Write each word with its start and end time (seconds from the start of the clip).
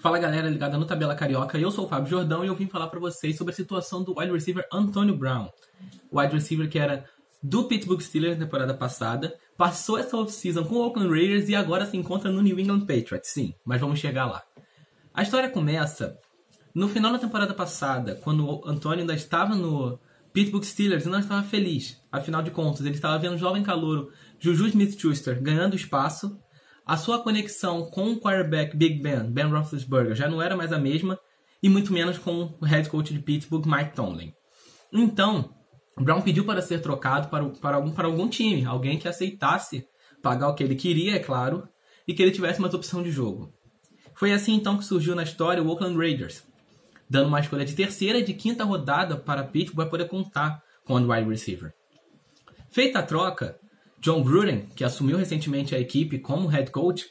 Fala 0.00 0.16
galera 0.20 0.48
ligada 0.48 0.78
no 0.78 0.84
Tabela 0.84 1.16
Carioca, 1.16 1.58
eu 1.58 1.72
sou 1.72 1.84
o 1.84 1.88
Fábio 1.88 2.08
Jordão 2.08 2.44
e 2.44 2.46
eu 2.46 2.54
vim 2.54 2.68
falar 2.68 2.86
para 2.86 3.00
vocês 3.00 3.36
sobre 3.36 3.52
a 3.52 3.56
situação 3.56 4.00
do 4.00 4.16
wide 4.16 4.32
receiver 4.32 4.64
Antonio 4.72 5.16
Brown. 5.16 5.48
O 6.08 6.20
wide 6.20 6.32
receiver 6.32 6.70
que 6.70 6.78
era 6.78 7.04
do 7.42 7.64
Pittsburgh 7.64 8.00
Steelers 8.00 8.38
na 8.38 8.44
temporada 8.44 8.74
passada, 8.74 9.34
passou 9.56 9.98
essa 9.98 10.16
off-season 10.16 10.64
com 10.64 10.76
o 10.76 10.84
Oakland 10.84 11.10
Raiders 11.10 11.48
e 11.48 11.56
agora 11.56 11.84
se 11.84 11.96
encontra 11.96 12.30
no 12.30 12.40
New 12.40 12.60
England 12.60 12.80
Patriots, 12.80 13.30
sim, 13.30 13.54
mas 13.64 13.80
vamos 13.80 13.98
chegar 13.98 14.26
lá. 14.26 14.44
A 15.12 15.22
história 15.22 15.50
começa 15.50 16.16
no 16.72 16.88
final 16.88 17.10
da 17.10 17.18
temporada 17.18 17.52
passada, 17.52 18.14
quando 18.22 18.46
o 18.46 18.68
Antonio 18.68 19.00
ainda 19.00 19.14
estava 19.14 19.56
no 19.56 19.98
Pittsburgh 20.32 20.62
Steelers 20.62 21.06
e 21.06 21.08
não 21.08 21.18
estava 21.18 21.42
feliz. 21.42 22.00
Afinal 22.12 22.40
de 22.40 22.52
contas, 22.52 22.86
ele 22.86 22.94
estava 22.94 23.18
vendo 23.18 23.34
o 23.34 23.38
jovem 23.38 23.64
calouro 23.64 24.12
Juju 24.38 24.68
Smith-Schuster 24.68 25.42
ganhando 25.42 25.74
espaço 25.74 26.38
a 26.88 26.96
sua 26.96 27.22
conexão 27.22 27.84
com 27.90 28.12
o 28.12 28.18
quarterback 28.18 28.74
Big 28.74 29.02
Ben, 29.02 29.30
Ben 29.30 29.44
Roethlisberger, 29.44 30.14
já 30.14 30.26
não 30.26 30.40
era 30.40 30.56
mais 30.56 30.72
a 30.72 30.78
mesma, 30.78 31.20
e 31.62 31.68
muito 31.68 31.92
menos 31.92 32.16
com 32.16 32.56
o 32.58 32.64
head 32.64 32.88
coach 32.88 33.12
de 33.12 33.20
Pittsburgh, 33.20 33.66
Mike 33.66 33.94
Tomlin. 33.94 34.32
Então, 34.90 35.54
Brown 35.98 36.22
pediu 36.22 36.46
para 36.46 36.62
ser 36.62 36.80
trocado 36.80 37.28
para, 37.28 37.46
para, 37.50 37.76
algum, 37.76 37.90
para 37.90 38.06
algum 38.06 38.26
time, 38.26 38.64
alguém 38.64 38.98
que 38.98 39.06
aceitasse 39.06 39.84
pagar 40.22 40.48
o 40.48 40.54
que 40.54 40.64
ele 40.64 40.74
queria, 40.74 41.16
é 41.16 41.18
claro, 41.18 41.68
e 42.06 42.14
que 42.14 42.22
ele 42.22 42.32
tivesse 42.32 42.58
uma 42.58 42.68
opção 42.68 43.02
de 43.02 43.10
jogo. 43.10 43.52
Foi 44.14 44.32
assim 44.32 44.54
então 44.54 44.78
que 44.78 44.84
surgiu 44.84 45.14
na 45.14 45.24
história 45.24 45.62
o 45.62 45.68
Oakland 45.68 45.94
Raiders, 45.94 46.42
dando 47.08 47.28
uma 47.28 47.40
escolha 47.40 47.66
de 47.66 47.74
terceira 47.74 48.18
e 48.18 48.24
de 48.24 48.32
quinta 48.32 48.64
rodada 48.64 49.14
para 49.14 49.44
Pittsburgh 49.44 49.90
para 49.90 49.90
poder 49.90 50.08
contar 50.08 50.62
com 50.86 50.94
o 50.94 51.12
wide 51.12 51.28
receiver. 51.28 51.70
Feita 52.70 53.00
a 53.00 53.02
troca, 53.02 53.58
John 54.00 54.22
Gruden, 54.22 54.66
que 54.74 54.84
assumiu 54.84 55.16
recentemente 55.16 55.74
a 55.74 55.78
equipe 55.78 56.18
como 56.18 56.48
head 56.48 56.70
coach, 56.70 57.06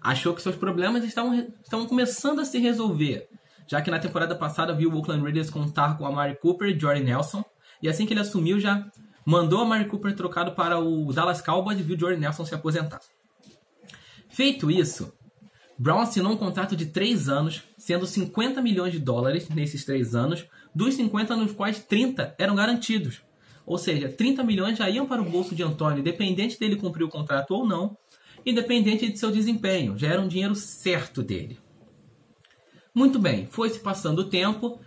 achou 0.00 0.34
que 0.34 0.42
seus 0.42 0.56
problemas 0.56 1.04
estavam, 1.04 1.34
estavam 1.62 1.86
começando 1.86 2.40
a 2.40 2.44
se 2.44 2.58
resolver, 2.58 3.28
já 3.66 3.80
que 3.80 3.90
na 3.90 3.98
temporada 3.98 4.34
passada 4.34 4.74
viu 4.74 4.90
o 4.90 4.96
Oakland 4.96 5.22
Raiders 5.22 5.50
contar 5.50 5.96
com 5.96 6.06
a 6.06 6.12
Mari 6.12 6.38
Cooper 6.40 6.68
e 6.68 6.78
Jordan 6.78 7.04
Nelson, 7.04 7.44
e 7.82 7.88
assim 7.88 8.06
que 8.06 8.12
ele 8.12 8.20
assumiu 8.20 8.60
já 8.60 8.86
mandou 9.24 9.60
a 9.60 9.64
Mari 9.64 9.86
Cooper 9.86 10.14
trocado 10.14 10.52
para 10.52 10.78
o 10.78 11.12
Dallas 11.12 11.40
Cowboys 11.40 11.78
e 11.78 11.82
viu 11.82 11.98
Jordan 11.98 12.20
Nelson 12.20 12.44
se 12.44 12.54
aposentar. 12.54 13.00
Feito 14.28 14.70
isso, 14.70 15.12
Brown 15.78 16.00
assinou 16.00 16.32
um 16.32 16.36
contrato 16.36 16.74
de 16.74 16.86
3 16.86 17.28
anos, 17.28 17.62
sendo 17.78 18.06
50 18.06 18.60
milhões 18.60 18.92
de 18.92 18.98
dólares 18.98 19.48
nesses 19.48 19.84
3 19.84 20.14
anos, 20.14 20.46
dos 20.74 20.94
50 20.94 21.36
nos 21.36 21.52
quais 21.52 21.78
30 21.84 22.34
eram 22.38 22.56
garantidos. 22.56 23.22
Ou 23.68 23.76
seja, 23.76 24.08
30 24.08 24.42
milhões 24.42 24.78
já 24.78 24.88
iam 24.88 25.06
para 25.06 25.20
o 25.20 25.28
bolso 25.28 25.54
de 25.54 25.62
Antônio, 25.62 26.00
independente 26.00 26.58
dele 26.58 26.76
cumprir 26.76 27.04
o 27.04 27.08
contrato 27.08 27.50
ou 27.50 27.66
não, 27.66 27.94
independente 28.44 29.06
de 29.06 29.18
seu 29.18 29.30
desempenho, 29.30 29.96
já 29.98 30.08
era 30.08 30.22
um 30.22 30.26
dinheiro 30.26 30.54
certo 30.54 31.22
dele. 31.22 31.58
Muito 32.94 33.18
bem, 33.18 33.46
foi 33.46 33.68
se 33.68 33.78
passando 33.78 34.20
o 34.20 34.24
tempo 34.24 34.80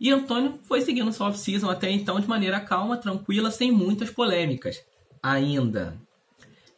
e 0.00 0.12
Antônio 0.12 0.60
foi 0.62 0.80
seguindo 0.82 1.12
sua 1.12 1.26
off-season 1.26 1.68
até 1.68 1.90
então 1.90 2.20
de 2.20 2.28
maneira 2.28 2.60
calma, 2.60 2.96
tranquila, 2.96 3.50
sem 3.50 3.72
muitas 3.72 4.08
polêmicas. 4.08 4.80
Ainda. 5.20 6.00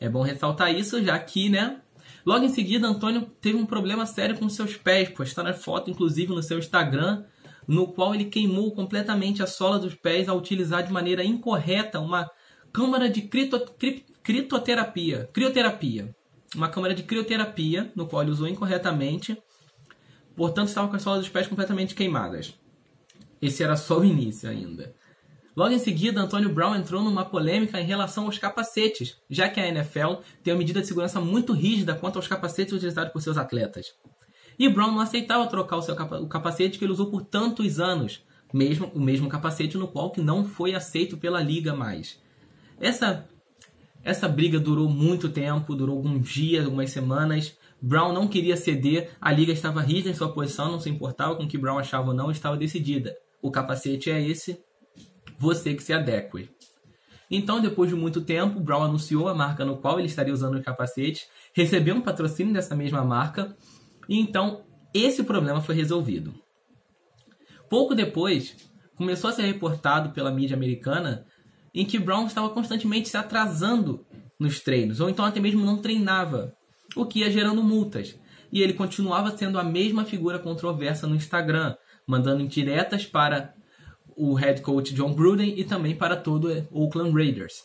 É 0.01 0.09
bom 0.09 0.23
ressaltar 0.23 0.75
isso, 0.75 1.05
já 1.05 1.19
que, 1.19 1.51
né? 1.51 1.83
Logo 2.25 2.43
em 2.43 2.49
seguida, 2.49 2.89
Antônio 2.89 3.31
teve 3.39 3.59
um 3.59 3.67
problema 3.67 4.07
sério 4.07 4.39
com 4.39 4.49
seus 4.49 4.79
pés, 4.79 5.11
postando 5.11 5.53
foto, 5.53 5.91
inclusive, 5.91 6.33
no 6.35 6.43
seu 6.43 6.59
Instagram, 6.59 7.23
no 7.71 7.87
qual 7.87 8.13
ele 8.13 8.25
queimou 8.25 8.73
completamente 8.73 9.45
a 9.45 9.47
sola 9.47 9.79
dos 9.79 9.95
pés 9.95 10.29
ao 10.29 10.37
utilizar 10.37 10.85
de 10.85 10.93
maneira 10.93 11.23
incorreta 11.23 12.01
uma 12.01 12.29
câmara 12.73 13.09
de 13.09 13.23
crito, 13.23 13.61
cri, 13.79 14.05
critoterapia, 14.25 15.31
crioterapia. 15.33 16.13
Uma 16.53 16.69
câmara 16.69 16.97
de 16.97 17.05
crioterapia, 17.05 17.93
no 17.95 18.09
qual 18.09 18.23
ele 18.23 18.33
usou 18.33 18.49
incorretamente, 18.49 19.41
portanto 20.35 20.67
estava 20.67 20.89
com 20.89 20.97
as 20.97 21.03
solas 21.03 21.21
dos 21.21 21.29
pés 21.29 21.47
completamente 21.47 21.95
queimadas. 21.95 22.53
Esse 23.41 23.63
era 23.63 23.77
só 23.77 24.01
o 24.01 24.05
início 24.05 24.51
ainda. 24.51 24.93
Logo 25.55 25.73
em 25.73 25.79
seguida, 25.79 26.21
Antônio 26.21 26.53
Brown 26.53 26.75
entrou 26.75 27.01
numa 27.05 27.25
polêmica 27.25 27.81
em 27.81 27.87
relação 27.87 28.25
aos 28.25 28.37
capacetes, 28.37 29.17
já 29.31 29.49
que 29.49 29.61
a 29.61 29.69
NFL 29.69 30.15
tem 30.43 30.53
uma 30.53 30.59
medida 30.59 30.81
de 30.81 30.89
segurança 30.89 31.21
muito 31.21 31.53
rígida 31.53 31.95
quanto 31.95 32.17
aos 32.17 32.27
capacetes 32.27 32.73
utilizados 32.73 33.13
por 33.13 33.23
seus 33.23 33.39
atletas. 33.39 33.95
E 34.61 34.69
Brown 34.69 34.93
não 34.93 35.01
aceitava 35.01 35.47
trocar 35.47 35.79
o 35.79 35.83
seu 35.83 35.97
capa 35.97 36.19
o 36.21 36.29
capacete 36.29 36.79
que 36.79 36.85
ele 36.85 36.93
usou 36.93 37.07
por 37.07 37.25
tantos 37.25 37.81
anos, 37.81 38.23
mesmo 38.53 38.93
o 38.95 39.01
mesmo 39.01 39.27
capacete 39.27 39.79
no 39.79 39.89
qual 39.89 40.11
que 40.11 40.21
não 40.21 40.45
foi 40.45 40.75
aceito 40.75 41.17
pela 41.17 41.41
liga 41.41 41.75
mais. 41.75 42.21
Essa 42.79 43.27
essa 44.05 44.29
briga 44.29 44.61
durou 44.61 44.87
muito 44.87 45.31
tempo, 45.31 45.75
durou 45.75 45.97
alguns 45.97 46.29
dias, 46.29 46.67
algumas 46.67 46.91
semanas. 46.91 47.57
Brown 47.81 48.13
não 48.13 48.29
queria 48.29 48.55
ceder, 48.55 49.11
a 49.19 49.33
liga 49.33 49.51
estava 49.51 49.81
rígida 49.81 50.11
em 50.11 50.15
sua 50.15 50.31
posição, 50.31 50.71
não 50.71 50.79
se 50.79 50.91
importava 50.91 51.35
com 51.37 51.45
o 51.45 51.49
que 51.49 51.57
Brown 51.57 51.79
achava 51.79 52.09
ou 52.09 52.15
não, 52.15 52.31
estava 52.31 52.55
decidida. 52.55 53.17
O 53.41 53.51
capacete 53.51 54.11
é 54.11 54.21
esse, 54.21 54.63
você 55.39 55.73
que 55.73 55.83
se 55.83 55.95
adeque. 55.95 56.51
Então, 57.31 57.63
depois 57.63 57.89
de 57.89 57.97
muito 57.97 58.21
tempo, 58.21 58.61
Brown 58.61 58.83
anunciou 58.83 59.27
a 59.27 59.35
marca 59.35 59.65
no 59.65 59.79
qual 59.79 59.99
ele 59.99 60.09
estaria 60.09 60.35
usando 60.35 60.59
o 60.59 60.63
capacete, 60.63 61.27
recebeu 61.55 61.95
um 61.95 62.03
patrocínio 62.03 62.53
dessa 62.53 62.77
mesma 62.77 63.03
marca 63.03 63.57
e 64.11 64.19
então 64.19 64.65
esse 64.93 65.23
problema 65.23 65.63
foi 65.63 65.77
resolvido. 65.77 66.35
Pouco 67.71 67.95
depois, 67.95 68.57
começou 68.97 69.31
a 69.31 69.33
ser 69.33 69.43
reportado 69.43 70.11
pela 70.11 70.33
mídia 70.33 70.57
americana 70.57 71.25
em 71.73 71.87
que 71.87 72.01
Brown 72.01 72.27
estava 72.27 72.51
constantemente 72.51 73.09
se 73.09 73.17
atrasando 73.17 74.05
nos 74.37 74.59
treinos, 74.59 74.99
ou 74.99 75.09
então 75.09 75.25
até 75.25 75.39
mesmo 75.39 75.65
não 75.65 75.79
treinava, 75.79 76.53
o 76.97 77.07
que 77.07 77.21
ia 77.21 77.31
gerando 77.31 77.63
multas. 77.63 78.19
E 78.53 78.61
ele 78.61 78.73
continuava 78.73 79.37
sendo 79.37 79.61
a 79.61 79.63
mesma 79.63 80.05
figura 80.05 80.41
controversa 80.41 81.07
no 81.07 81.15
Instagram, 81.15 81.77
mandando 82.05 82.43
indiretas 82.43 83.07
para 83.07 83.55
o 84.17 84.35
head 84.35 84.61
coach 84.61 84.93
John 84.93 85.15
Gruden 85.15 85.55
e 85.57 85.65
também 85.65 85.95
para 85.95 86.17
todo 86.17 86.67
o 86.73 86.83
Oakland 86.83 87.13
Raiders. 87.13 87.63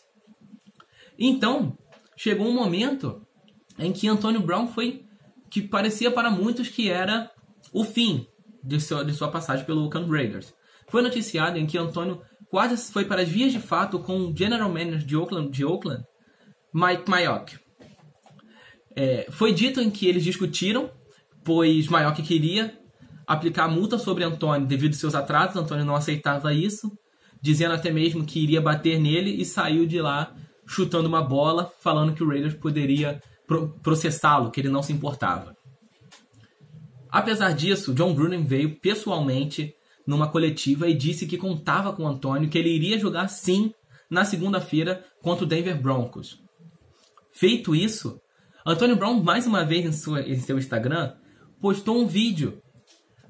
Então, 1.18 1.76
chegou 2.16 2.46
um 2.46 2.54
momento 2.54 3.26
em 3.76 3.92
que 3.92 4.06
Antonio 4.06 4.40
Brown 4.40 4.68
foi 4.68 5.05
que 5.56 5.62
parecia 5.62 6.10
para 6.10 6.30
muitos 6.30 6.68
que 6.68 6.90
era 6.90 7.30
o 7.72 7.82
fim 7.82 8.26
de 8.62 8.78
sua, 8.78 9.02
de 9.02 9.14
sua 9.14 9.30
passagem 9.30 9.64
pelo 9.64 9.84
Oakland 9.84 10.10
Raiders. 10.10 10.52
Foi 10.86 11.00
noticiado 11.00 11.56
em 11.58 11.64
que 11.64 11.78
Antônio 11.78 12.20
quase 12.50 12.92
foi 12.92 13.06
para 13.06 13.22
as 13.22 13.28
vias 13.28 13.52
de 13.52 13.58
fato 13.58 13.98
com 13.98 14.18
o 14.18 14.36
general 14.36 14.68
manager 14.68 14.98
de 14.98 15.16
Oakland, 15.16 15.50
de 15.50 15.64
Oakland 15.64 16.04
Mike 16.74 17.10
Mayock. 17.10 17.58
É, 18.94 19.26
foi 19.30 19.54
dito 19.54 19.80
em 19.80 19.90
que 19.90 20.06
eles 20.06 20.22
discutiram, 20.22 20.90
pois 21.42 21.88
Mayock 21.88 22.22
queria 22.22 22.78
aplicar 23.26 23.66
multa 23.66 23.96
sobre 23.96 24.24
Antônio 24.24 24.66
devido 24.66 24.92
aos 24.92 25.00
seus 25.00 25.14
atrasos. 25.14 25.56
Antônio 25.56 25.86
não 25.86 25.96
aceitava 25.96 26.52
isso, 26.52 26.92
dizendo 27.40 27.72
até 27.72 27.90
mesmo 27.90 28.26
que 28.26 28.42
iria 28.42 28.60
bater 28.60 29.00
nele 29.00 29.40
e 29.40 29.44
saiu 29.46 29.86
de 29.86 30.02
lá 30.02 30.34
chutando 30.66 31.08
uma 31.08 31.22
bola, 31.22 31.72
falando 31.80 32.12
que 32.12 32.22
o 32.22 32.28
Raiders 32.28 32.54
poderia 32.54 33.22
processá-lo, 33.82 34.50
que 34.50 34.60
ele 34.60 34.68
não 34.68 34.82
se 34.82 34.92
importava. 34.92 35.56
Apesar 37.10 37.52
disso, 37.52 37.94
John 37.94 38.14
Gruden 38.14 38.44
veio 38.44 38.78
pessoalmente 38.80 39.74
numa 40.06 40.28
coletiva 40.28 40.88
e 40.88 40.94
disse 40.94 41.26
que 41.26 41.38
contava 41.38 41.92
com 41.92 42.06
Antônio, 42.06 42.48
que 42.48 42.58
ele 42.58 42.70
iria 42.70 42.98
jogar 42.98 43.28
sim 43.28 43.72
na 44.10 44.24
segunda-feira 44.24 45.04
contra 45.22 45.44
o 45.44 45.48
Denver 45.48 45.80
Broncos. 45.80 46.40
Feito 47.32 47.74
isso, 47.74 48.20
Antônio 48.64 48.96
Brown, 48.96 49.22
mais 49.22 49.46
uma 49.46 49.64
vez 49.64 49.84
em, 49.84 49.92
sua, 49.92 50.22
em 50.22 50.40
seu 50.40 50.58
Instagram, 50.58 51.14
postou 51.60 51.98
um 52.00 52.06
vídeo 52.06 52.60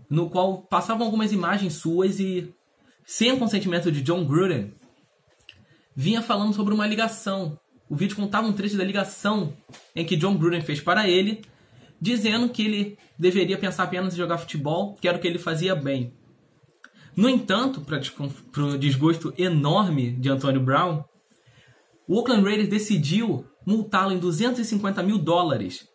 no 0.09 0.31
qual 0.31 0.62
passavam 0.62 1.05
algumas 1.05 1.32
imagens 1.32 1.75
suas 1.75 2.21
e, 2.21 2.55
sem 3.05 3.32
o 3.32 3.38
consentimento 3.38 3.91
de 3.91 4.03
John 4.03 4.25
Gruden, 4.25 4.75
vinha 5.94 6.22
falando 6.22 6.55
sobre 6.55 6.72
uma 6.72 6.87
ligação 6.87 7.59
o 7.89 7.95
vídeo 7.95 8.17
contava 8.17 8.47
um 8.47 8.53
trecho 8.53 8.77
da 8.77 8.85
ligação 8.85 9.57
em 9.95 10.05
que 10.05 10.17
John 10.17 10.37
Gruden 10.37 10.61
fez 10.61 10.81
para 10.81 11.09
ele, 11.09 11.43
dizendo 12.01 12.49
que 12.49 12.65
ele 12.65 12.99
deveria 13.19 13.57
pensar 13.57 13.85
apenas 13.85 14.15
em 14.15 14.17
jogar 14.17 14.39
futebol, 14.39 14.95
que 15.01 15.09
era 15.09 15.17
o 15.17 15.21
que 15.21 15.27
ele 15.27 15.38
fazia 15.38 15.75
bem. 15.75 16.12
No 17.17 17.29
entanto, 17.29 17.81
para 17.81 18.62
o 18.62 18.77
desgosto 18.77 19.33
enorme 19.38 20.11
de 20.12 20.29
Antonio 20.29 20.61
Brown, 20.61 21.03
o 22.06 22.19
Oakland 22.19 22.44
Raiders 22.44 22.69
decidiu 22.69 23.47
multá-lo 23.65 24.12
em 24.12 24.19
250 24.19 25.03
mil 25.03 25.19
dólares 25.19 25.89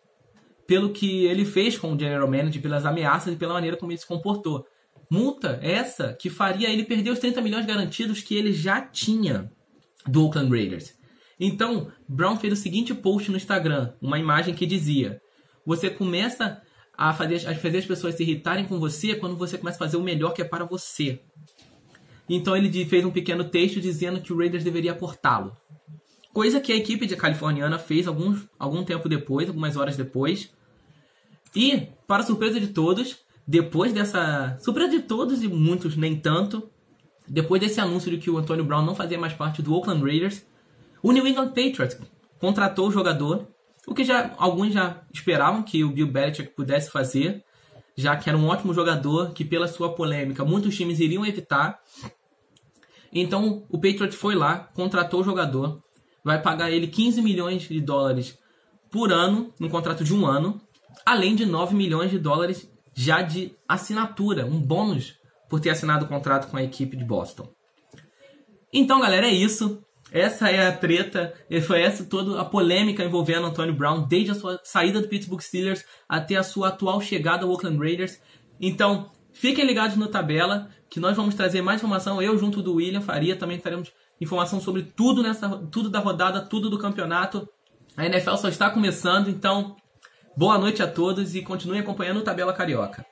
pelo 0.66 0.90
que 0.90 1.24
ele 1.26 1.44
fez 1.44 1.78
com 1.78 1.92
o 1.92 1.98
General 1.98 2.28
Manager, 2.28 2.60
pelas 2.60 2.84
ameaças 2.84 3.34
e 3.34 3.36
pela 3.36 3.54
maneira 3.54 3.76
como 3.76 3.92
ele 3.92 3.98
se 3.98 4.06
comportou. 4.06 4.66
Multa 5.10 5.58
essa 5.62 6.14
que 6.14 6.30
faria 6.30 6.70
ele 6.70 6.84
perder 6.84 7.10
os 7.10 7.18
30 7.18 7.40
milhões 7.40 7.66
garantidos 7.66 8.20
que 8.20 8.34
ele 8.34 8.52
já 8.52 8.80
tinha 8.80 9.50
do 10.06 10.24
Oakland 10.24 10.50
Raiders. 10.50 10.94
Então, 11.38 11.90
Brown 12.08 12.36
fez 12.36 12.52
o 12.52 12.56
seguinte 12.56 12.94
post 12.94 13.30
no 13.30 13.36
Instagram, 13.36 13.92
uma 14.00 14.18
imagem 14.18 14.54
que 14.54 14.66
dizia: 14.66 15.20
Você 15.66 15.90
começa 15.90 16.62
a 16.96 17.12
fazer, 17.12 17.46
a 17.48 17.54
fazer 17.54 17.78
as 17.78 17.86
pessoas 17.86 18.14
se 18.14 18.22
irritarem 18.22 18.66
com 18.66 18.78
você 18.78 19.14
quando 19.14 19.36
você 19.36 19.58
começa 19.58 19.76
a 19.76 19.86
fazer 19.86 19.96
o 19.96 20.02
melhor 20.02 20.34
que 20.34 20.42
é 20.42 20.44
para 20.44 20.64
você. 20.64 21.20
Então 22.28 22.56
ele 22.56 22.84
fez 22.84 23.04
um 23.04 23.10
pequeno 23.10 23.44
texto 23.44 23.80
dizendo 23.80 24.20
que 24.20 24.32
o 24.32 24.38
Raiders 24.38 24.64
deveria 24.64 24.94
cortá-lo. 24.94 25.56
Coisa 26.32 26.60
que 26.60 26.72
a 26.72 26.76
equipe 26.76 27.06
de 27.06 27.16
californiana 27.16 27.78
fez 27.78 28.06
alguns, 28.06 28.48
algum 28.58 28.84
tempo 28.84 29.08
depois, 29.08 29.48
algumas 29.48 29.76
horas 29.76 29.96
depois. 29.96 30.50
E, 31.54 31.88
para 32.06 32.22
surpresa 32.22 32.58
de 32.58 32.68
todos, 32.68 33.18
depois 33.46 33.92
dessa. 33.92 34.56
Surpresa 34.60 34.90
de 34.90 35.00
todos 35.02 35.42
e 35.42 35.48
muitos 35.48 35.94
nem 35.96 36.16
tanto. 36.16 36.70
Depois 37.28 37.60
desse 37.60 37.80
anúncio 37.80 38.10
de 38.10 38.16
que 38.16 38.30
o 38.30 38.38
Antonio 38.38 38.64
Brown 38.64 38.84
não 38.84 38.94
fazia 38.94 39.18
mais 39.18 39.34
parte 39.34 39.60
do 39.60 39.74
Oakland 39.74 40.02
Raiders, 40.02 40.44
o 41.02 41.12
New 41.12 41.26
England 41.26 41.48
Patriots 41.48 41.98
contratou 42.38 42.88
o 42.88 42.92
jogador, 42.92 43.48
o 43.86 43.94
que 43.94 44.04
já 44.04 44.34
alguns 44.38 44.72
já 44.72 45.02
esperavam 45.12 45.62
que 45.62 45.82
o 45.84 45.90
Bill 45.90 46.10
Belichick 46.10 46.54
pudesse 46.54 46.90
fazer, 46.90 47.44
já 47.96 48.16
que 48.16 48.28
era 48.28 48.38
um 48.38 48.46
ótimo 48.46 48.72
jogador 48.72 49.32
que 49.32 49.44
pela 49.44 49.68
sua 49.68 49.94
polêmica 49.94 50.44
muitos 50.44 50.76
times 50.76 51.00
iriam 51.00 51.26
evitar. 51.26 51.78
Então 53.12 53.64
o 53.68 53.78
Patriots 53.78 54.14
foi 54.14 54.34
lá, 54.34 54.70
contratou 54.74 55.20
o 55.20 55.24
jogador, 55.24 55.82
vai 56.24 56.40
pagar 56.40 56.70
ele 56.70 56.86
15 56.86 57.20
milhões 57.20 57.62
de 57.62 57.80
dólares 57.80 58.38
por 58.90 59.12
ano, 59.12 59.52
num 59.58 59.68
contrato 59.68 60.04
de 60.04 60.14
um 60.14 60.26
ano, 60.26 60.60
além 61.04 61.34
de 61.34 61.44
9 61.44 61.74
milhões 61.74 62.10
de 62.10 62.18
dólares 62.18 62.70
já 62.94 63.22
de 63.22 63.54
assinatura, 63.66 64.46
um 64.46 64.60
bônus 64.60 65.14
por 65.48 65.60
ter 65.60 65.70
assinado 65.70 66.04
o 66.04 66.08
contrato 66.08 66.48
com 66.48 66.56
a 66.56 66.62
equipe 66.62 66.96
de 66.96 67.04
Boston. 67.04 67.48
Então, 68.72 69.00
galera, 69.00 69.26
é 69.26 69.32
isso. 69.32 69.82
Essa 70.12 70.50
é 70.50 70.66
a 70.66 70.76
treta, 70.76 71.32
foi 71.66 71.80
essa 71.80 72.04
toda 72.04 72.38
a 72.38 72.44
polêmica 72.44 73.02
envolvendo 73.02 73.46
Antonio 73.46 73.74
Brown, 73.74 74.06
desde 74.06 74.32
a 74.32 74.34
sua 74.34 74.60
saída 74.62 75.00
do 75.00 75.08
Pittsburgh 75.08 75.40
Steelers 75.40 75.84
até 76.06 76.36
a 76.36 76.42
sua 76.42 76.68
atual 76.68 77.00
chegada 77.00 77.44
ao 77.44 77.50
Oakland 77.50 77.78
Raiders. 77.78 78.20
Então, 78.60 79.10
fiquem 79.32 79.64
ligados 79.64 79.96
no 79.96 80.08
tabela, 80.08 80.68
que 80.90 81.00
nós 81.00 81.16
vamos 81.16 81.34
trazer 81.34 81.62
mais 81.62 81.80
informação. 81.80 82.20
Eu, 82.20 82.36
junto 82.36 82.60
do 82.60 82.74
William 82.74 83.00
Faria, 83.00 83.34
também 83.34 83.58
teremos 83.58 83.90
informação 84.20 84.60
sobre 84.60 84.82
tudo 84.82 85.22
nessa, 85.22 85.48
tudo 85.70 85.88
da 85.88 85.98
rodada, 85.98 86.42
tudo 86.42 86.68
do 86.68 86.78
campeonato. 86.78 87.48
A 87.96 88.04
NFL 88.04 88.36
só 88.36 88.48
está 88.48 88.68
começando, 88.68 89.28
então 89.28 89.76
boa 90.36 90.58
noite 90.58 90.82
a 90.82 90.86
todos 90.86 91.34
e 91.34 91.40
continuem 91.40 91.80
acompanhando 91.80 92.18
o 92.18 92.22
Tabela 92.22 92.52
Carioca. 92.52 93.04